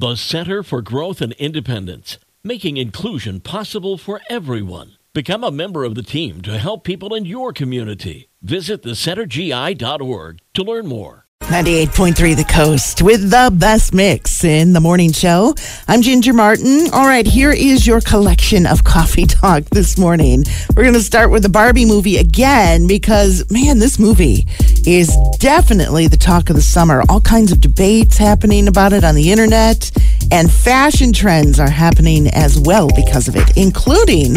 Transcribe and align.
The 0.00 0.16
Center 0.16 0.62
for 0.62 0.80
Growth 0.80 1.20
and 1.20 1.34
Independence, 1.34 2.16
making 2.42 2.78
inclusion 2.78 3.38
possible 3.40 3.98
for 3.98 4.22
everyone. 4.30 4.92
Become 5.12 5.44
a 5.44 5.50
member 5.50 5.84
of 5.84 5.94
the 5.94 6.02
team 6.02 6.40
to 6.40 6.56
help 6.56 6.84
people 6.84 7.14
in 7.14 7.26
your 7.26 7.52
community. 7.52 8.30
Visit 8.40 8.82
thecentergi.org 8.82 10.38
to 10.54 10.62
learn 10.62 10.86
more. 10.86 11.26
98.3 11.42 12.36
The 12.36 12.44
Coast 12.44 13.02
with 13.02 13.30
the 13.30 13.50
best 13.52 13.92
mix 13.92 14.44
in 14.44 14.72
the 14.72 14.80
morning 14.80 15.10
show. 15.10 15.54
I'm 15.88 16.00
Ginger 16.00 16.32
Martin. 16.32 16.86
All 16.92 17.06
right, 17.06 17.26
here 17.26 17.50
is 17.50 17.86
your 17.86 18.00
collection 18.00 18.66
of 18.66 18.84
coffee 18.84 19.26
talk 19.26 19.64
this 19.64 19.98
morning. 19.98 20.44
We're 20.76 20.84
going 20.84 20.94
to 20.94 21.02
start 21.02 21.30
with 21.30 21.42
the 21.42 21.48
Barbie 21.48 21.86
movie 21.86 22.18
again 22.18 22.86
because, 22.86 23.50
man, 23.50 23.80
this 23.80 23.98
movie 23.98 24.46
is 24.86 25.16
definitely 25.38 26.08
the 26.08 26.16
talk 26.16 26.50
of 26.50 26.56
the 26.56 26.62
summer. 26.62 27.02
All 27.08 27.20
kinds 27.20 27.52
of 27.52 27.60
debates 27.60 28.16
happening 28.16 28.68
about 28.68 28.92
it 28.92 29.04
on 29.04 29.14
the 29.14 29.30
internet, 29.30 29.90
and 30.30 30.50
fashion 30.50 31.12
trends 31.12 31.58
are 31.58 31.70
happening 31.70 32.28
as 32.28 32.58
well 32.58 32.88
because 32.94 33.28
of 33.28 33.36
it, 33.36 33.56
including 33.56 34.36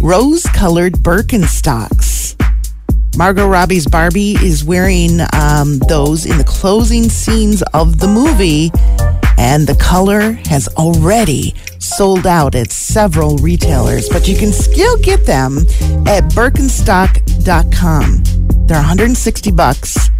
rose 0.00 0.44
colored 0.54 0.94
Birkenstocks. 0.94 2.36
Margot 3.16 3.46
Robbie's 3.46 3.86
Barbie 3.86 4.36
is 4.42 4.64
wearing 4.64 5.20
um, 5.34 5.78
those 5.88 6.24
in 6.24 6.38
the 6.38 6.44
closing 6.44 7.10
scenes 7.10 7.62
of 7.74 7.98
the 7.98 8.08
movie, 8.08 8.70
and 9.36 9.66
the 9.66 9.76
color 9.78 10.32
has 10.46 10.68
already 10.76 11.54
sold 11.78 12.26
out 12.26 12.54
at 12.54 12.70
several 12.72 13.36
retailers, 13.38 14.08
but 14.08 14.28
you 14.28 14.36
can 14.36 14.52
still 14.52 14.96
get 14.98 15.26
them 15.26 15.58
at 16.06 16.24
Birkenstock.com. 16.32 18.21
They're 18.66 18.78
160 18.78 19.50
bucks. 19.52 20.10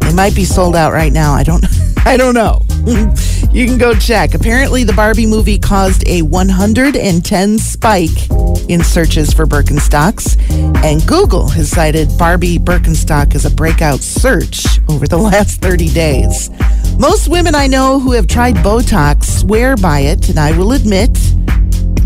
They 0.00 0.12
might 0.12 0.34
be 0.34 0.44
sold 0.44 0.74
out 0.74 0.92
right 0.92 1.12
now. 1.12 1.32
I 1.32 1.44
don't 1.44 1.64
I 2.06 2.16
don't 2.16 2.34
know. 2.34 2.62
you 3.52 3.66
can 3.66 3.78
go 3.78 3.94
check. 3.94 4.34
Apparently 4.34 4.84
the 4.84 4.92
Barbie 4.92 5.26
movie 5.26 5.58
caused 5.58 6.06
a 6.08 6.22
110 6.22 7.58
spike 7.58 8.30
in 8.68 8.82
searches 8.82 9.32
for 9.32 9.46
Birkenstocks, 9.46 10.36
and 10.82 11.06
Google 11.06 11.48
has 11.50 11.70
cited 11.70 12.08
Barbie 12.18 12.58
Birkenstock 12.58 13.34
as 13.34 13.44
a 13.44 13.50
breakout 13.50 14.00
search 14.00 14.64
over 14.88 15.06
the 15.06 15.18
last 15.30 15.60
30 15.60 15.90
days. 15.90 16.50
Most 16.98 17.28
women 17.28 17.54
I 17.54 17.66
know 17.66 18.00
who 18.00 18.12
have 18.12 18.26
tried 18.26 18.56
Botox 18.56 19.24
swear 19.24 19.76
by 19.76 20.00
it, 20.00 20.28
and 20.30 20.40
I 20.40 20.56
will 20.56 20.72
admit 20.72 21.10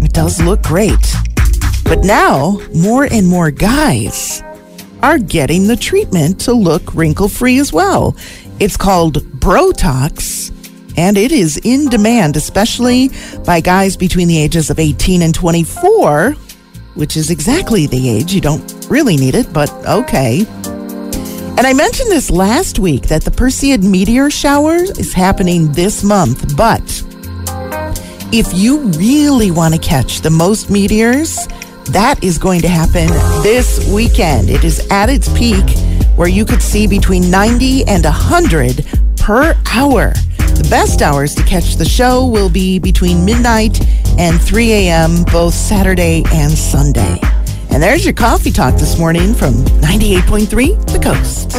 it 0.02 0.12
does 0.12 0.42
look 0.42 0.62
great. 0.62 1.14
But 1.84 2.04
now, 2.04 2.58
more 2.74 3.04
and 3.04 3.28
more 3.28 3.50
guys 3.50 4.42
are 5.04 5.18
getting 5.18 5.66
the 5.66 5.76
treatment 5.76 6.40
to 6.40 6.54
look 6.54 6.94
wrinkle 6.94 7.28
free 7.28 7.58
as 7.58 7.74
well. 7.74 8.16
It's 8.58 8.78
called 8.78 9.16
Brotox, 9.38 10.50
and 10.96 11.18
it 11.18 11.30
is 11.30 11.60
in 11.62 11.90
demand, 11.90 12.36
especially 12.36 13.10
by 13.44 13.60
guys 13.60 13.98
between 13.98 14.28
the 14.28 14.38
ages 14.38 14.70
of 14.70 14.78
18 14.78 15.20
and 15.20 15.34
24, 15.34 16.32
which 16.94 17.18
is 17.18 17.30
exactly 17.30 17.86
the 17.86 18.08
age. 18.08 18.32
You 18.32 18.40
don't 18.40 18.86
really 18.88 19.18
need 19.18 19.34
it, 19.34 19.52
but 19.52 19.70
okay. 19.86 20.46
And 20.48 21.66
I 21.66 21.74
mentioned 21.74 22.10
this 22.10 22.30
last 22.30 22.78
week 22.78 23.02
that 23.08 23.24
the 23.24 23.30
Perseid 23.30 23.82
meteor 23.82 24.30
shower 24.30 24.76
is 24.76 25.12
happening 25.12 25.70
this 25.72 26.02
month, 26.02 26.56
but 26.56 26.80
if 28.32 28.54
you 28.54 28.78
really 28.92 29.50
want 29.50 29.74
to 29.74 29.80
catch 29.80 30.22
the 30.22 30.30
most 30.30 30.70
meteors, 30.70 31.46
that 31.86 32.22
is 32.22 32.38
going 32.38 32.60
to 32.62 32.68
happen 32.68 33.08
this 33.42 33.86
weekend. 33.92 34.50
It 34.50 34.64
is 34.64 34.86
at 34.90 35.08
its 35.10 35.28
peak 35.36 35.64
where 36.16 36.28
you 36.28 36.44
could 36.44 36.62
see 36.62 36.86
between 36.86 37.30
90 37.30 37.84
and 37.86 38.04
100 38.04 38.86
per 39.16 39.54
hour. 39.72 40.12
The 40.38 40.66
best 40.70 41.02
hours 41.02 41.34
to 41.34 41.42
catch 41.44 41.76
the 41.76 41.84
show 41.84 42.26
will 42.26 42.48
be 42.48 42.78
between 42.78 43.24
midnight 43.24 43.80
and 44.18 44.40
3 44.40 44.72
a.m., 44.72 45.24
both 45.24 45.54
Saturday 45.54 46.22
and 46.32 46.52
Sunday. 46.52 47.18
And 47.70 47.82
there's 47.82 48.04
your 48.04 48.14
coffee 48.14 48.52
talk 48.52 48.74
this 48.74 48.98
morning 48.98 49.34
from 49.34 49.54
98.3 49.54 50.92
The 50.92 50.98
Coast. 51.00 51.54